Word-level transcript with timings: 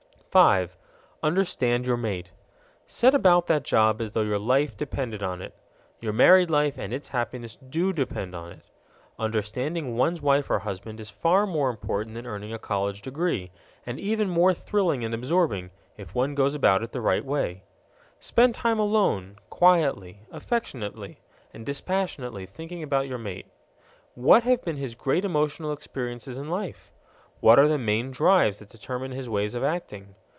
5. 0.31 0.77
Understand 1.23 1.85
your 1.85 1.97
mate. 1.97 2.31
Set 2.87 3.13
about 3.13 3.47
that 3.47 3.63
job 3.65 3.99
as 3.99 4.13
though 4.13 4.21
your 4.21 4.39
life 4.39 4.77
depended 4.77 5.21
on 5.21 5.41
it. 5.41 5.53
Your 5.99 6.13
married 6.13 6.49
life 6.49 6.77
and 6.77 6.93
its 6.93 7.09
happiness 7.09 7.57
do 7.57 7.91
depend 7.91 8.33
on 8.33 8.53
it. 8.53 8.61
Understanding 9.19 9.97
one's 9.97 10.21
wife 10.21 10.49
or 10.49 10.59
husband 10.59 11.01
is 11.01 11.09
far 11.09 11.45
more 11.45 11.69
important 11.69 12.15
than 12.15 12.25
earning 12.25 12.53
a 12.53 12.57
college 12.59 13.01
degree 13.01 13.51
and 13.85 13.99
even 13.99 14.29
more 14.29 14.53
thrilling 14.53 15.03
and 15.03 15.13
absorbing, 15.13 15.69
if 15.97 16.15
one 16.15 16.33
goes 16.33 16.55
about 16.55 16.81
it 16.81 16.85
in 16.85 16.91
the 16.93 17.01
right 17.01 17.25
way. 17.25 17.63
Spend 18.21 18.55
time 18.55 18.79
alone, 18.79 19.35
quietly, 19.49 20.21
affectionately, 20.31 21.19
and 21.53 21.65
dispassionately 21.65 22.45
thinking 22.45 22.81
about 22.81 23.05
your 23.05 23.17
mate. 23.17 23.47
What 24.15 24.43
have 24.43 24.63
been 24.63 24.77
his 24.77 24.95
great 24.95 25.25
emotional 25.25 25.73
experiences 25.73 26.37
in 26.37 26.47
life? 26.47 26.89
What 27.41 27.57
are 27.59 27.67
the 27.67 27.79
main 27.79 28.11
drives 28.11 28.59
that 28.59 28.69
determine 28.69 29.09
his 29.11 29.27
ways 29.27 29.55
of 29.55 29.63
acting? 29.63 30.13